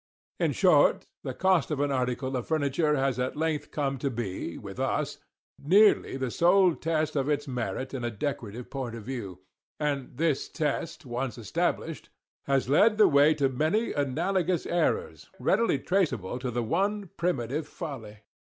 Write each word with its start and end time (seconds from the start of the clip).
In 0.39 0.51
short, 0.53 1.05
the 1.23 1.35
cost 1.35 1.69
of 1.69 1.79
an 1.79 1.91
article 1.91 2.35
of 2.35 2.47
furniture 2.47 2.95
has 2.95 3.19
at 3.19 3.35
length 3.37 3.69
come 3.69 3.99
to 3.99 4.09
be, 4.09 4.57
with 4.57 4.79
us, 4.79 5.19
nearly 5.59 6.17
the 6.17 6.31
sole 6.31 6.73
test 6.73 7.15
of 7.15 7.29
its 7.29 7.47
merit 7.47 7.93
in 7.93 8.03
a 8.03 8.09
decorative 8.09 8.71
point 8.71 8.95
of 8.95 9.03
view—and 9.03 10.17
this 10.17 10.49
test, 10.49 11.05
once 11.05 11.37
established, 11.37 12.09
has 12.47 12.67
led 12.67 12.97
the 12.97 13.07
way 13.07 13.35
to 13.35 13.47
many 13.47 13.93
analogous 13.93 14.65
errors, 14.65 15.29
readily 15.37 15.77
traceable 15.77 16.39
to 16.39 16.49
the 16.49 16.63
one 16.63 17.11
primitive 17.15 17.67
folly. 17.67 18.21